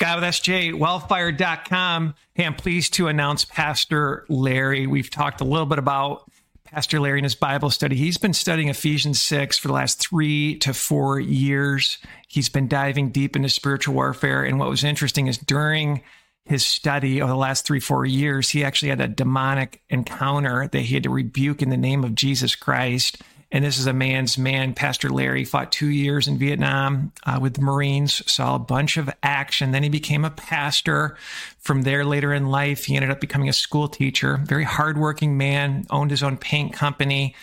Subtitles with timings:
[0.00, 2.14] Scott with SJ, wellfire.com.
[2.32, 4.86] Hey, I'm pleased to announce Pastor Larry.
[4.86, 6.24] We've talked a little bit about
[6.64, 7.96] Pastor Larry in his Bible study.
[7.96, 11.98] He's been studying Ephesians 6 for the last three to four years.
[12.28, 14.42] He's been diving deep into spiritual warfare.
[14.42, 16.00] And what was interesting is during
[16.46, 20.80] his study over the last three, four years, he actually had a demonic encounter that
[20.80, 23.18] he had to rebuke in the name of Jesus Christ.
[23.52, 24.74] And this is a man's man.
[24.74, 29.10] Pastor Larry fought two years in Vietnam uh, with the Marines, saw a bunch of
[29.24, 29.72] action.
[29.72, 31.16] Then he became a pastor.
[31.58, 34.40] From there, later in life, he ended up becoming a school teacher.
[34.44, 37.34] Very hardworking man, owned his own paint company,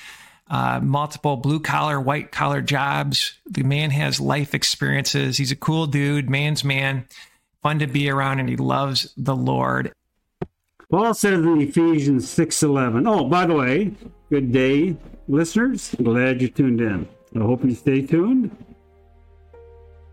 [0.50, 3.34] uh, multiple blue collar, white collar jobs.
[3.46, 5.38] The man has life experiences.
[5.38, 7.06] He's a cool dude, man's man,
[7.62, 9.92] fun to be around, and he loves the Lord.
[10.90, 13.08] Paul says in Ephesians 6:11.
[13.08, 13.92] Oh, by the way,
[14.30, 14.96] good day,
[15.28, 15.96] listeners.
[16.02, 17.08] Glad you tuned in.
[17.36, 18.56] I hope you stay tuned.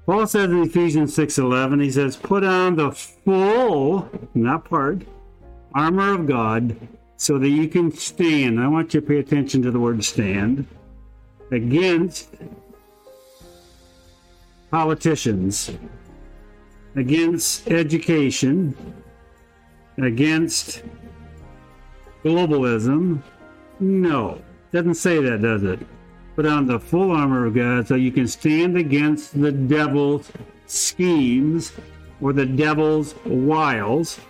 [0.06, 5.02] Paul says in Ephesians 6:11, he says, "Put on the full, not part,
[5.74, 6.76] armor of God,
[7.16, 10.66] so that you can stand." I want you to pay attention to the word "stand"
[11.50, 12.28] against
[14.70, 15.70] politicians,
[16.96, 18.74] against education,
[19.96, 20.82] against
[22.24, 23.22] globalism?
[23.80, 24.38] No,
[24.74, 25.78] doesn't say that, does it?
[26.34, 30.32] Put on the full armor of God so you can stand against the devil's
[30.66, 31.72] schemes
[32.20, 34.20] or the devil's wiles.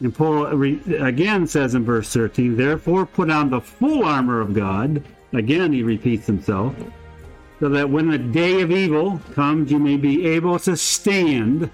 [0.00, 5.04] And Paul again says in verse 13, therefore put on the full armor of God.
[5.32, 6.74] Again, he repeats himself,
[7.60, 11.70] so that when the day of evil comes, you may be able to stand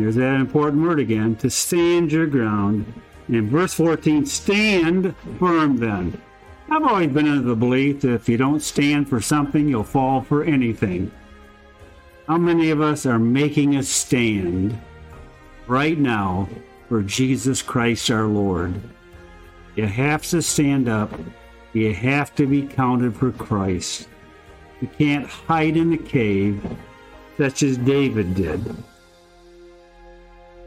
[0.00, 2.90] Here's that important word again to stand your ground.
[3.30, 6.20] In verse 14, stand firm then.
[6.68, 10.20] I've always been under the belief that if you don't stand for something, you'll fall
[10.20, 11.12] for anything.
[12.26, 14.76] How many of us are making a stand
[15.68, 16.48] right now
[16.88, 18.74] for Jesus Christ our Lord?
[19.76, 21.12] You have to stand up.
[21.72, 24.08] You have to be counted for Christ.
[24.80, 26.60] You can't hide in the cave
[27.38, 28.76] such as David did.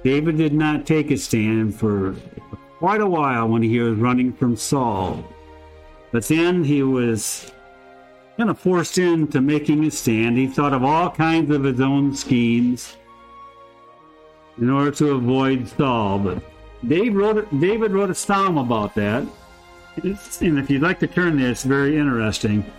[0.04, 2.16] David did not take a stand for
[2.84, 5.24] quite a while when he was running from Saul.
[6.12, 7.50] But then he was
[8.36, 10.38] kind of forced into making a stand.
[10.38, 12.98] He thought of all kinds of his own schemes
[14.58, 16.20] in order to avoid Saul.
[16.20, 16.44] But
[16.86, 19.26] Dave wrote, David wrote a psalm about that.
[19.96, 22.70] It's, and if you'd like to turn there, it's very interesting.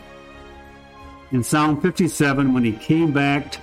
[1.32, 3.56] In Psalm 57, when he came back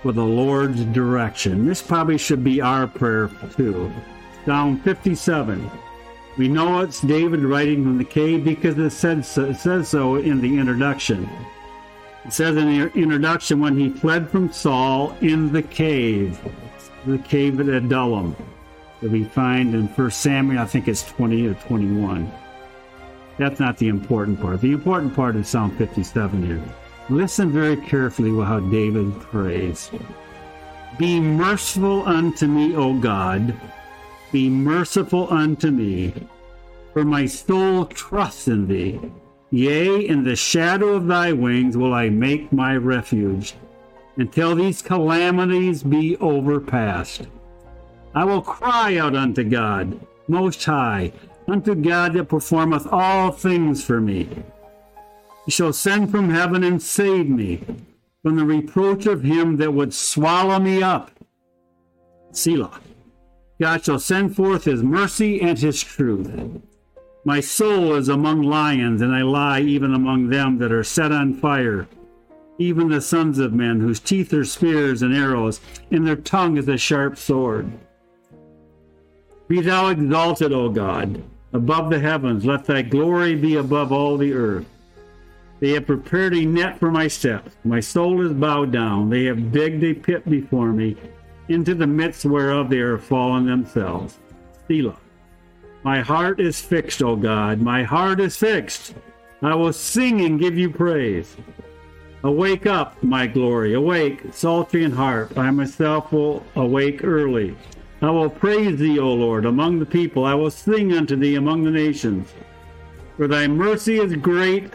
[0.00, 1.66] for the Lord's direction.
[1.66, 3.92] This probably should be our prayer too.
[4.44, 5.70] Psalm 57.
[6.36, 11.28] We know it's David writing from the cave because it, says so in the introduction.
[12.24, 16.40] It says in the introduction when he fled from Saul in the cave,
[17.06, 18.34] the cave at Adullam,
[19.00, 22.30] that we find in 1 Samuel, I think it's 20 or 21.
[23.38, 24.60] That's not the important part.
[24.60, 26.62] The important part is Psalm 57 here.
[27.10, 29.90] Listen very carefully how David prays.
[30.98, 33.54] Be merciful unto me, O God.
[34.34, 36.12] Be merciful unto me,
[36.92, 39.00] for my soul trusts in thee.
[39.52, 43.54] Yea, in the shadow of thy wings will I make my refuge,
[44.16, 47.28] until these calamities be overpast.
[48.12, 51.12] I will cry out unto God, Most High,
[51.46, 54.28] unto God that performeth all things for me.
[55.44, 57.64] He shall send from heaven and save me
[58.24, 61.12] from the reproach of him that would swallow me up.
[62.32, 62.80] Selah.
[63.64, 66.30] God shall send forth his mercy and his truth.
[67.24, 71.32] My soul is among lions, and I lie even among them that are set on
[71.32, 71.88] fire,
[72.58, 76.68] even the sons of men, whose teeth are spears and arrows, and their tongue is
[76.68, 77.72] a sharp sword.
[79.48, 82.44] Be thou exalted, O God, above the heavens.
[82.44, 84.66] Let thy glory be above all the earth.
[85.60, 87.52] They have prepared a net for my steps.
[87.64, 89.08] My soul is bowed down.
[89.08, 90.98] They have digged a pit before me,
[91.48, 94.18] into the midst whereof they are fallen themselves.
[94.68, 94.96] Selah.
[95.82, 97.60] My heart is fixed, O God.
[97.60, 98.94] My heart is fixed.
[99.42, 101.36] I will sing and give you praise.
[102.22, 103.74] Awake up, my glory.
[103.74, 105.36] Awake, psaltery and harp.
[105.36, 107.54] I myself will awake early.
[108.00, 110.24] I will praise thee, O Lord, among the people.
[110.24, 112.32] I will sing unto thee among the nations.
[113.18, 114.72] For thy mercy is great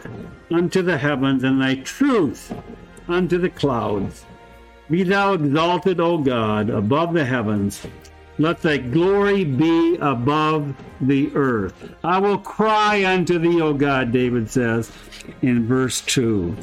[0.50, 2.54] unto the heavens, and thy truth
[3.08, 4.24] unto the clouds.
[4.90, 7.86] Be thou exalted, O God, above the heavens.
[8.38, 11.94] Let thy glory be above the earth.
[12.02, 14.90] I will cry unto thee, O God, David says
[15.42, 16.56] in verse 2.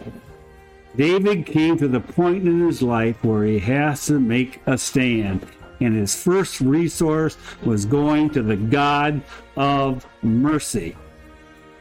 [0.97, 5.45] David came to the point in his life where he has to make a stand.
[5.79, 9.21] And his first resource was going to the God
[9.55, 10.97] of mercy.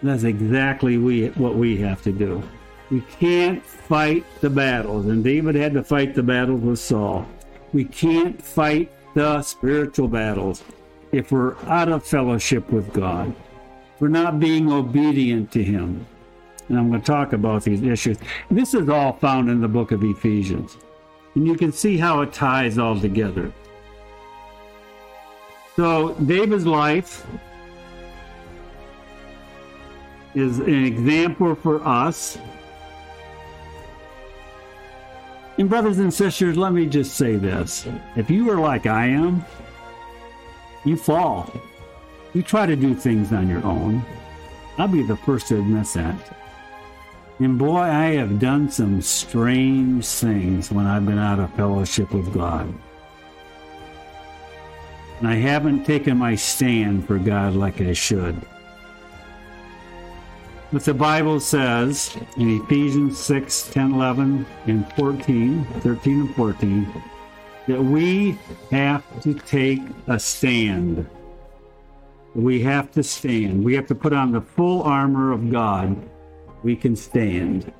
[0.02, 2.42] That's exactly we, what we have to do.
[2.90, 7.26] We can't fight the battles, and David had to fight the battles with Saul.
[7.72, 10.62] We can't fight the spiritual battles
[11.10, 13.34] if we're out of fellowship with God.
[13.98, 16.06] We're not being obedient to Him.
[16.68, 18.18] And I'm going to talk about these issues.
[18.50, 20.76] This is all found in the book of Ephesians.
[21.34, 23.52] And you can see how it ties all together.
[25.76, 27.26] So, David's life
[30.34, 32.38] is an example for us.
[35.58, 37.86] And, brothers and sisters, let me just say this.
[38.14, 39.44] If you are like I am,
[40.84, 41.50] you fall.
[42.34, 44.04] You try to do things on your own.
[44.78, 46.36] I'll be the first to admit that.
[47.38, 52.32] And boy, I have done some strange things when I've been out of fellowship with
[52.32, 52.72] God.
[55.18, 58.40] And I haven't taken my stand for God like I should.
[60.72, 67.02] But the Bible says in Ephesians 6, 10, 11, and 14, 13 and 14,
[67.68, 68.38] that we
[68.72, 71.08] have to take a stand.
[72.34, 73.64] We have to stand.
[73.64, 75.96] We have to put on the full armor of God
[76.62, 77.72] we can stand.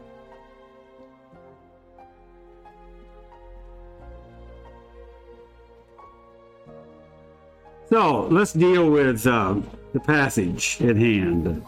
[7.88, 9.56] So let's deal with uh,
[9.92, 11.64] the passage at hand.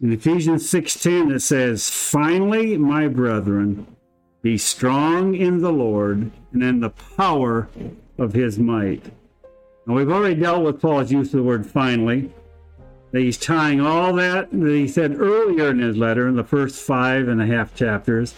[0.00, 3.84] In Ephesians 6:10 it says, "Finally, my brethren,
[4.42, 7.68] be strong in the Lord and in the power
[8.16, 9.10] of his might."
[9.88, 12.30] Now we've already dealt with Paul's use of the word finally
[13.10, 16.80] that he's tying all that that he said earlier in his letter in the first
[16.80, 18.36] five and a half chapters.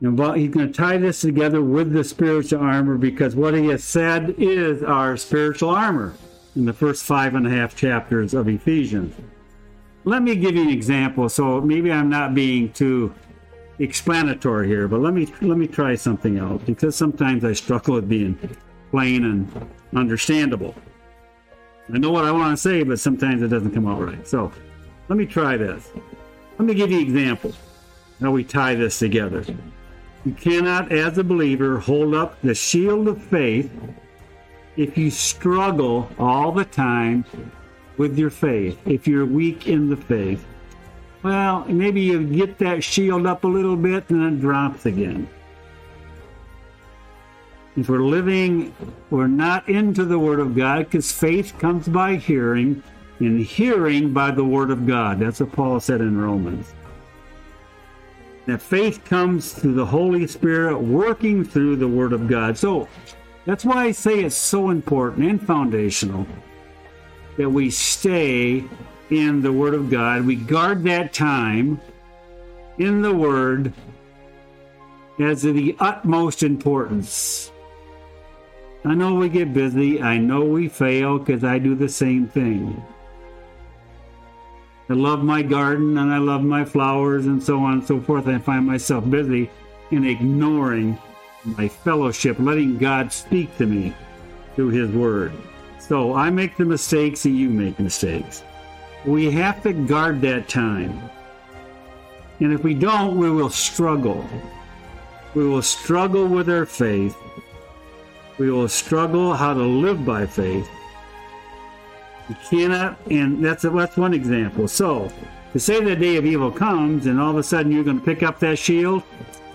[0.00, 3.82] And he's going to tie this together with the spiritual armor because what he has
[3.82, 6.12] said is our spiritual armor
[6.54, 9.12] in the first five and a half chapters of Ephesians.
[10.06, 11.28] Let me give you an example.
[11.28, 13.12] So maybe I'm not being too
[13.80, 18.08] explanatory here, but let me let me try something else because sometimes I struggle with
[18.08, 18.38] being
[18.92, 20.76] plain and understandable.
[21.92, 24.26] I know what I want to say, but sometimes it doesn't come out right.
[24.26, 24.52] So
[25.08, 25.90] let me try this.
[26.56, 27.52] Let me give you an example
[28.20, 29.44] how we tie this together.
[30.24, 33.70] You cannot, as a believer, hold up the shield of faith
[34.76, 37.24] if you struggle all the time
[37.96, 40.44] with your faith, if you're weak in the faith.
[41.22, 45.28] Well, maybe you get that shield up a little bit and it drops again.
[47.76, 48.74] If we're living,
[49.10, 52.82] we're not into the Word of God because faith comes by hearing,
[53.18, 55.18] and hearing by the Word of God.
[55.18, 56.72] That's what Paul said in Romans.
[58.46, 62.56] That faith comes through the Holy Spirit working through the Word of God.
[62.56, 62.88] So
[63.44, 66.26] that's why I say it's so important and foundational
[67.36, 68.64] that we stay
[69.10, 70.24] in the Word of God.
[70.24, 71.80] We guard that time
[72.78, 73.72] in the Word
[75.18, 77.50] as of the utmost importance.
[78.84, 80.00] I know we get busy.
[80.00, 82.82] I know we fail because I do the same thing.
[84.88, 88.28] I love my garden and I love my flowers and so on and so forth.
[88.28, 89.50] I find myself busy
[89.90, 90.98] in ignoring
[91.44, 93.94] my fellowship, letting God speak to me
[94.54, 95.32] through His Word.
[95.88, 98.42] So I make the mistakes and you make mistakes.
[99.04, 101.10] We have to guard that time.
[102.40, 104.28] And if we don't, we will struggle.
[105.34, 107.16] We will struggle with our faith
[108.38, 110.68] we will struggle how to live by faith.
[112.28, 114.68] You cannot, and that's that's one example.
[114.68, 115.10] So,
[115.52, 118.04] to say the day of evil comes, and all of a sudden you're going to
[118.04, 119.02] pick up that shield,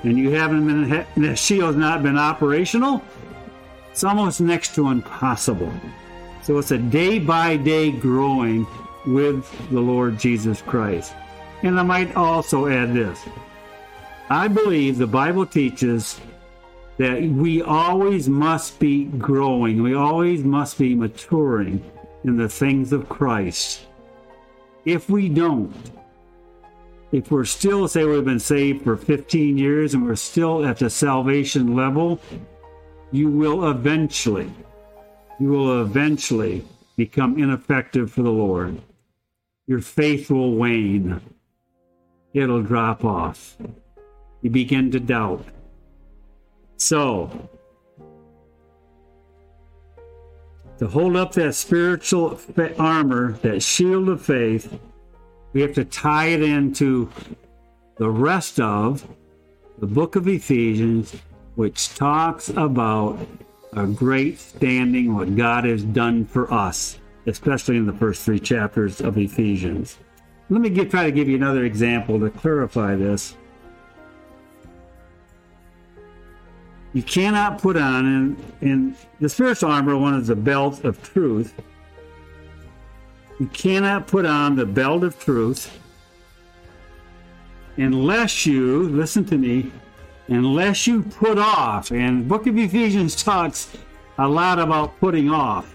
[0.03, 3.03] and you haven't been that shield's not been operational,
[3.91, 5.71] it's almost next to impossible.
[6.43, 8.65] So it's a day by day growing
[9.05, 11.13] with the Lord Jesus Christ.
[11.63, 13.19] And I might also add this.
[14.29, 16.19] I believe the Bible teaches
[16.97, 21.83] that we always must be growing, we always must be maturing
[22.23, 23.87] in the things of Christ.
[24.85, 25.73] If we don't,
[27.11, 30.89] if we're still, say, we've been saved for 15 years and we're still at the
[30.89, 32.19] salvation level,
[33.11, 34.51] you will eventually,
[35.41, 36.63] you will eventually
[36.95, 38.79] become ineffective for the Lord.
[39.65, 41.19] Your faith will wane,
[42.31, 43.57] it'll drop off.
[44.43, 45.43] You begin to doubt.
[46.77, 47.49] So,
[50.77, 52.39] to hold up that spiritual
[52.77, 54.79] armor, that shield of faith,
[55.53, 57.09] we have to tie it into
[57.97, 59.07] the rest of
[59.79, 61.15] the book of Ephesians,
[61.55, 63.17] which talks about
[63.73, 68.99] a great standing, what God has done for us, especially in the first three chapters
[68.99, 69.97] of Ephesians.
[70.49, 73.37] Let me get, try to give you another example to clarify this.
[76.93, 81.53] You cannot put on, in the spiritual armor, one is the belt of truth.
[83.39, 85.79] You cannot put on the belt of truth
[87.77, 89.71] unless you, listen to me,
[90.27, 93.75] unless you put off, and book of Ephesians talks
[94.17, 95.73] a lot about putting off,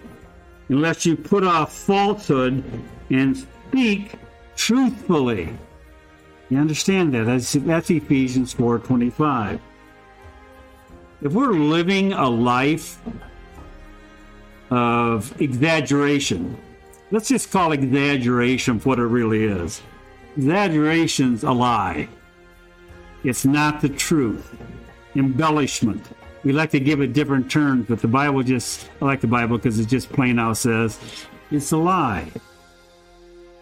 [0.68, 2.62] unless you put off falsehood
[3.10, 4.12] and speak
[4.56, 5.56] truthfully.
[6.48, 7.24] You understand that?
[7.24, 9.58] That's, that's Ephesians 4.25.
[11.22, 13.00] If we're living a life
[14.70, 16.56] of exaggeration,
[17.10, 19.82] let's just call exaggeration what it really is.
[20.36, 22.08] Exaggeration's a lie.
[23.26, 24.54] It's not the truth.
[25.16, 26.00] Embellishment.
[26.44, 29.58] We like to give it different terms, but the Bible just, I like the Bible
[29.58, 31.00] because it just plain out says
[31.50, 32.30] it's a lie.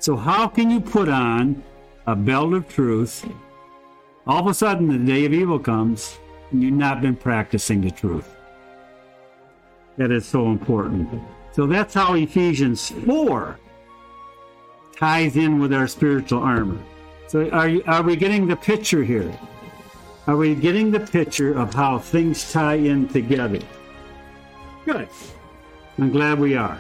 [0.00, 1.62] So, how can you put on
[2.06, 3.26] a belt of truth?
[4.26, 6.18] All of a sudden, the day of evil comes,
[6.50, 8.37] and you've not been practicing the truth.
[9.97, 11.09] That is so important.
[11.52, 13.59] So, that's how Ephesians 4
[14.94, 16.83] ties in with our spiritual armor.
[17.28, 19.35] So, are, you, are we getting the picture here?
[20.26, 23.61] Are we getting the picture of how things tie in together?
[24.87, 25.09] Good.
[25.99, 26.78] I'm glad we are.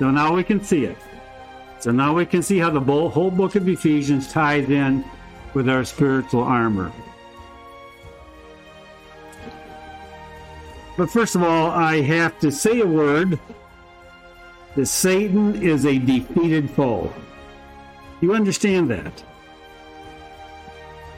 [0.00, 0.98] So now we can see it.
[1.78, 5.04] So now we can see how the whole book of Ephesians ties in
[5.54, 6.90] with our spiritual armor.
[10.96, 13.38] But first of all, I have to say a word
[14.74, 17.12] that Satan is a defeated foe.
[18.20, 19.22] You understand that?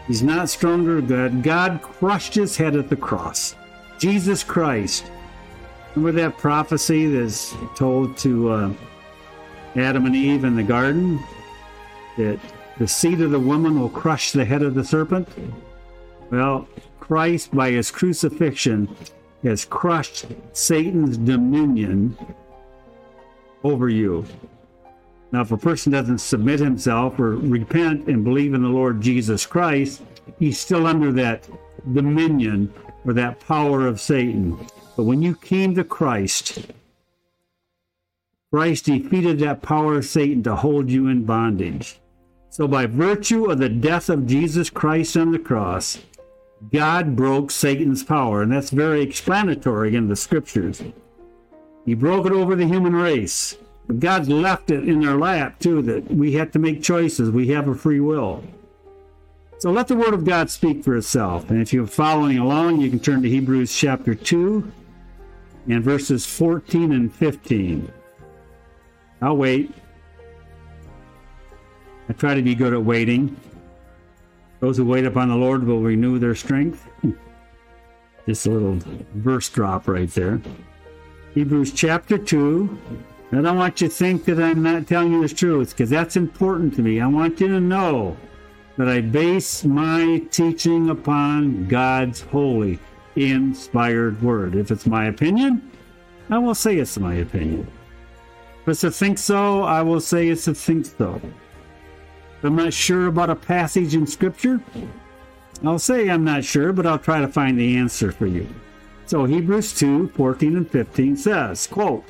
[0.06, 1.80] He's not stronger than God.
[1.80, 3.56] God crushed his head at the cross.
[3.98, 5.10] Jesus Christ.
[5.94, 8.72] Remember that prophecy that's told to uh,
[9.74, 11.18] Adam and Eve in the garden?
[12.18, 12.38] That
[12.78, 15.28] the seed of the woman will crush the head of the serpent?
[16.30, 16.68] Well,
[17.00, 18.94] Christ, by his crucifixion,
[19.42, 22.16] has crushed Satan's dominion
[23.64, 24.26] over you.
[25.32, 29.44] Now, if a person doesn't submit himself or repent and believe in the Lord Jesus
[29.44, 30.02] Christ,
[30.38, 31.48] he's still under that
[31.92, 32.72] dominion
[33.04, 34.58] or that power of Satan.
[34.96, 36.66] But when you came to Christ,
[38.52, 42.00] Christ defeated that power of Satan to hold you in bondage.
[42.48, 45.98] So, by virtue of the death of Jesus Christ on the cross,
[46.72, 50.82] God broke Satan's power, and that's very explanatory in the scriptures.
[51.84, 53.56] He broke it over the human race.
[53.98, 57.30] God's left it in their lap, too, that we have to make choices.
[57.30, 58.42] We have a free will.
[59.58, 61.50] So let the Word of God speak for itself.
[61.50, 64.70] And if you're following along, you can turn to Hebrews chapter 2
[65.68, 67.90] and verses 14 and 15.
[69.22, 69.72] I'll wait.
[72.08, 73.36] I try to be good at waiting.
[74.60, 76.86] Those who wait upon the Lord will renew their strength.
[78.26, 78.78] Just a little
[79.14, 80.40] verse drop right there.
[81.34, 82.78] Hebrews chapter 2
[83.32, 86.16] I don't want you to think that I'm not telling you the truth because that's
[86.16, 87.00] important to me.
[87.00, 88.16] I want you to know
[88.76, 92.78] that I base my teaching upon God's holy,
[93.16, 94.54] inspired word.
[94.54, 95.70] If it's my opinion,
[96.30, 97.66] I will say it's my opinion.
[98.62, 101.20] If it's a think so, I will say it's a think so.
[102.38, 104.60] If I'm not sure about a passage in Scripture,
[105.64, 108.46] I'll say I'm not sure, but I'll try to find the answer for you.
[109.06, 112.04] So Hebrews 2 14 and 15 says, quote,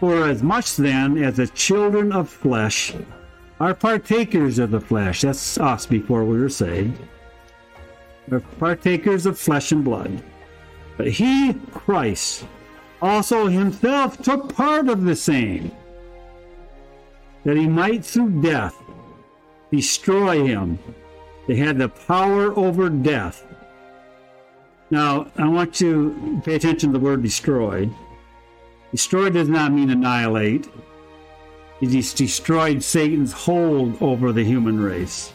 [0.00, 2.94] for as much then as the children of flesh
[3.60, 6.98] are partakers of the flesh, that's us before we were saved,
[8.30, 10.22] are partakers of flesh and blood.
[10.96, 12.46] But he, Christ,
[13.00, 15.70] also himself took part of the same,
[17.44, 18.76] that he might through death
[19.70, 20.78] destroy him
[21.46, 23.44] that had the power over death.
[24.90, 27.92] Now, I want you to pay attention to the word destroyed.
[28.96, 30.70] Destroy does not mean annihilate.
[31.80, 35.34] He destroyed Satan's hold over the human race.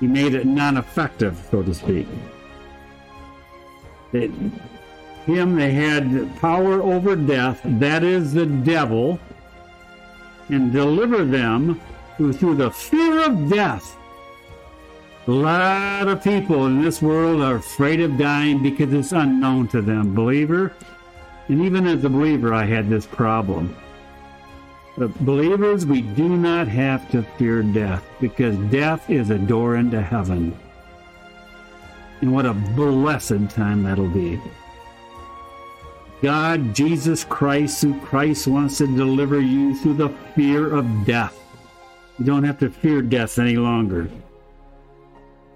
[0.00, 2.06] He made it non effective, so to speak.
[4.12, 4.28] That
[5.24, 9.18] him, they had power over death, that is the devil,
[10.50, 11.80] and deliver them
[12.18, 13.96] who, through the fear of death,
[15.26, 19.80] a lot of people in this world are afraid of dying because it's unknown to
[19.80, 20.14] them.
[20.14, 20.74] Believer,
[21.48, 23.76] and even as a believer, I had this problem.
[24.98, 30.00] But believers, we do not have to fear death because death is a door into
[30.00, 30.58] heaven.
[32.20, 34.40] And what a blessed time that'll be.
[36.22, 41.38] God, Jesus Christ, through Christ wants to deliver you through the fear of death.
[42.18, 44.08] You don't have to fear death any longer.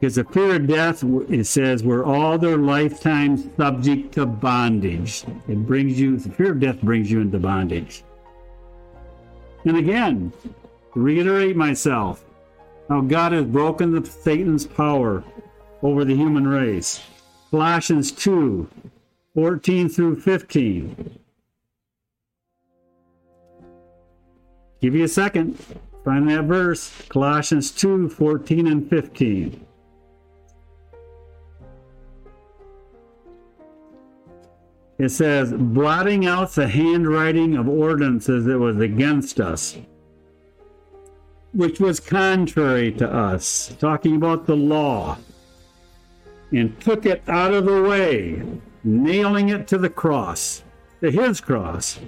[0.01, 5.25] Because the fear of death, it says, we're all their lifetime subject to bondage.
[5.47, 8.03] It brings you, the fear of death brings you into bondage.
[9.67, 10.33] And again,
[10.95, 12.25] reiterate myself,
[12.89, 15.23] how God has broken the Satan's power
[15.83, 17.03] over the human race.
[17.51, 18.71] Colossians 2
[19.35, 21.19] 14 through 15.
[24.81, 25.59] Give you a second.
[26.07, 26.91] Find that verse.
[27.11, 29.67] Colossians 2 14 and 15.
[35.01, 39.79] It says, blotting out the handwriting of ordinances that was against us,
[41.55, 45.17] which was contrary to us, talking about the law,
[46.53, 48.43] and took it out of the way,
[48.85, 50.65] nailing it to the cross,
[51.01, 51.99] to his cross,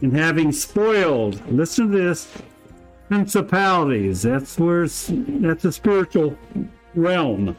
[0.00, 2.26] and having spoiled, listen to this,
[3.06, 4.22] principalities.
[4.22, 6.36] That's where that's a spiritual
[6.96, 7.56] realm.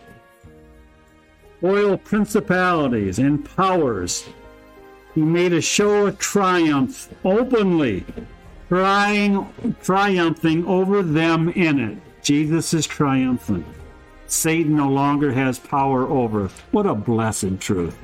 [1.60, 4.27] Spoil principalities and powers
[5.13, 8.06] he made a show of triumph openly,
[8.70, 11.98] triumphing over them in it.
[12.24, 13.65] Jesus is triumphant.
[14.27, 16.50] Satan no longer has power over.
[16.72, 17.98] What a blessed truth.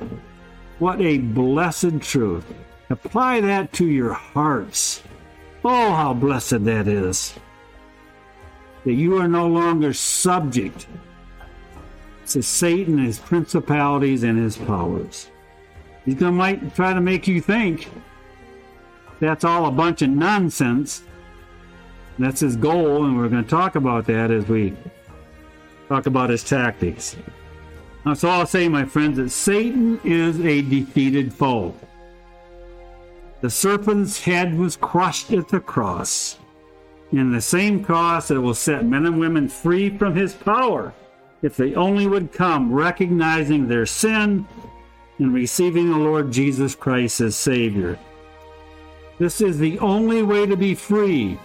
[0.78, 2.44] What a blessed truth.
[2.90, 5.02] Apply that to your hearts.
[5.64, 7.34] Oh, how blessed that is.
[8.84, 10.86] That you are no longer subject
[12.28, 15.30] to Satan, his principalities, and his powers.
[16.08, 17.86] He's going to might try to make you think
[19.20, 21.02] that's all a bunch of nonsense.
[22.18, 24.74] That's his goal, and we're going to talk about that as we
[25.86, 27.14] talk about his tactics.
[28.06, 31.74] Now, so I'll say, my friends, that Satan is a defeated foe.
[33.42, 36.38] The serpent's head was crushed at the cross.
[37.12, 40.94] In the same cross that will set men and women free from his power
[41.42, 44.48] if they only would come recognizing their sin
[45.18, 47.98] and receiving the Lord Jesus Christ as Savior.
[49.18, 51.38] This is the only way to be free,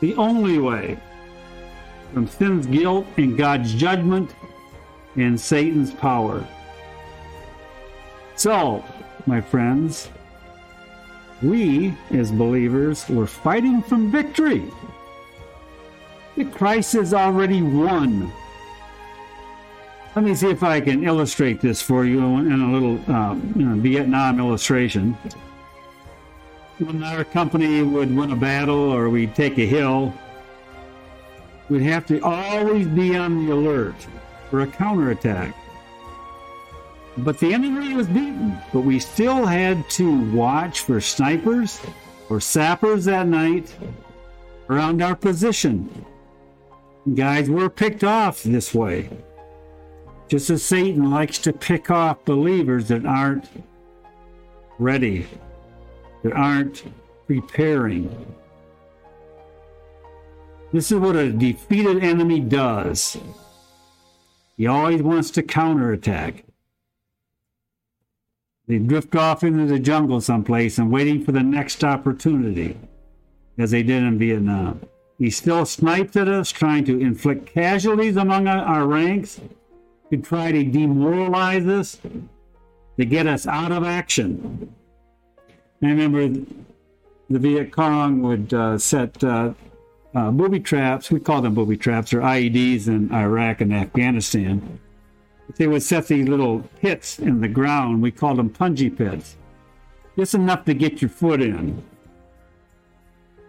[0.00, 0.98] the only way
[2.12, 4.34] from sin's guilt and God's judgment
[5.16, 6.46] and Satan's power.
[8.34, 8.84] So,
[9.26, 10.10] my friends,
[11.42, 14.64] we as believers were fighting from victory.
[16.52, 18.32] Christ has already won
[20.14, 23.64] let me see if I can illustrate this for you in a little um, you
[23.64, 25.16] know, Vietnam illustration.
[26.78, 30.12] When our company would win a battle or we'd take a hill,
[31.70, 33.94] we'd have to always be on the alert
[34.50, 35.56] for a counterattack.
[37.18, 41.80] But the enemy was beaten, but we still had to watch for snipers
[42.28, 43.74] or sappers that night
[44.68, 46.04] around our position.
[47.14, 49.10] Guys were picked off this way.
[50.32, 53.50] Just as Satan likes to pick off believers that aren't
[54.78, 55.26] ready,
[56.22, 56.84] that aren't
[57.26, 58.08] preparing.
[60.72, 63.18] This is what a defeated enemy does.
[64.56, 66.44] He always wants to counterattack.
[68.66, 72.78] They drift off into the jungle someplace and waiting for the next opportunity,
[73.58, 74.80] as they did in Vietnam.
[75.18, 79.38] He still snipes at us, trying to inflict casualties among our ranks
[80.12, 81.98] to try to demoralize us,
[82.98, 84.70] to get us out of action.
[85.82, 86.28] I remember
[87.30, 89.54] the Viet Cong would uh, set uh,
[90.14, 94.78] uh, booby traps, we call them booby traps, or IEDs in Iraq and Afghanistan.
[95.56, 98.02] They would set these little pits in the ground.
[98.02, 99.38] We called them punji pits.
[100.18, 101.82] Just enough to get your foot in.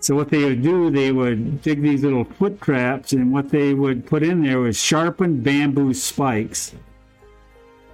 [0.04, 3.74] So what they would do, they would dig these little foot traps, and what they
[3.74, 6.76] would put in there was sharpened bamboo spikes,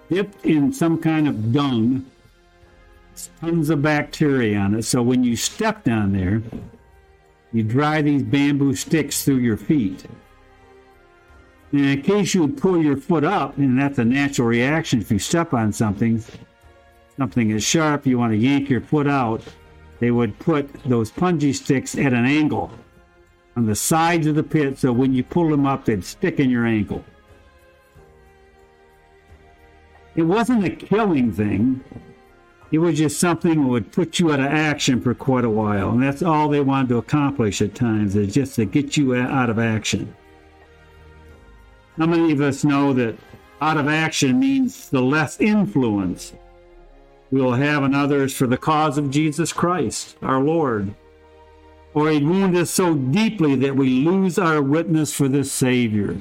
[0.10, 2.08] dipped in some kind of dung,
[3.40, 4.86] tons of bacteria on it.
[4.86, 6.42] So when you stepped on there,
[7.54, 10.04] you dry these bamboo sticks through your feet.
[11.74, 15.20] And in case you pull your foot up, and that's a natural reaction if you
[15.20, 16.24] step on something,
[17.18, 19.44] something is sharp, you want to yank your foot out
[20.00, 22.72] they would put those punji sticks at an angle
[23.56, 26.50] on the sides of the pit so when you pull them up, they'd stick in
[26.50, 27.04] your ankle.
[30.16, 31.84] It wasn't a killing thing,
[32.72, 35.90] It was just something that would put you out of action for quite a while.
[35.90, 39.50] And that's all they wanted to accomplish at times, is just to get you out
[39.50, 40.14] of action.
[41.98, 43.18] How many of us know that
[43.62, 46.34] out of action means the less influence
[47.32, 50.96] we will have on others for the cause of Jesus Christ, our Lord?
[51.94, 56.18] Or he'd wound us so deeply that we lose our witness for the Savior.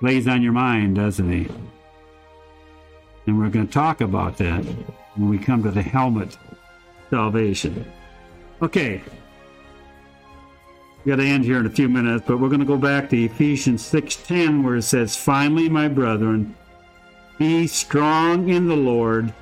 [0.00, 1.48] Plays on your mind, doesn't he?
[3.26, 4.64] And we're going to talk about that
[5.14, 6.36] when we come to the helmet
[7.08, 7.90] salvation.
[8.60, 9.02] Okay.
[11.04, 13.10] We got to end here in a few minutes, but we're going to go back
[13.10, 16.54] to Ephesians 6:10 where it says, "Finally, my brethren,
[17.38, 19.32] be strong in the Lord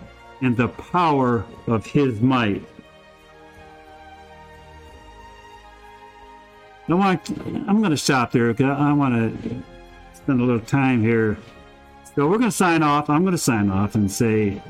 [0.41, 2.65] and the power of his might."
[6.89, 7.31] I want,
[7.69, 9.63] I'm going to stop there I want to
[10.13, 11.39] spend a little time here
[12.15, 13.09] so we're going to sign off.
[13.09, 14.61] I'm going to sign off and say,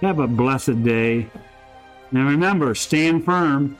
[0.00, 1.28] have a blessed day.
[2.10, 3.76] And remember, stand firm,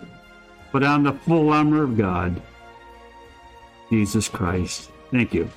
[0.71, 2.41] put on the full armor of God,
[3.89, 4.91] Jesus Christ.
[5.11, 5.49] Thank you.